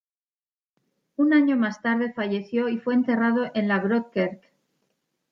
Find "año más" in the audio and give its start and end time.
1.31-1.83